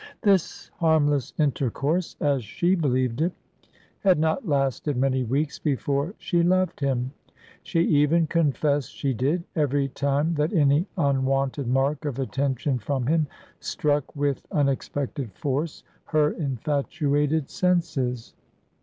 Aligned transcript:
This 0.23 0.71
harmless 0.79 1.31
intercourse 1.37 2.15
(as 2.19 2.43
she 2.43 2.73
believed 2.73 3.21
it) 3.21 3.33
had 3.99 4.17
not 4.17 4.47
lasted 4.47 4.97
many 4.97 5.23
weeks 5.23 5.59
before 5.59 6.15
she 6.17 6.41
loved 6.41 6.79
him: 6.79 7.11
she 7.61 7.81
even 7.81 8.25
confessed 8.25 8.91
she 8.91 9.13
did, 9.13 9.43
every 9.55 9.89
time 9.89 10.33
that 10.33 10.53
any 10.53 10.87
unwonted 10.97 11.67
mark 11.67 12.03
of 12.05 12.17
attention 12.17 12.79
from 12.79 13.05
him 13.05 13.27
struck 13.59 14.15
with 14.15 14.43
unexpected 14.51 15.31
force 15.33 15.83
her 16.05 16.31
infatuated 16.31 17.51
senses. 17.51 18.33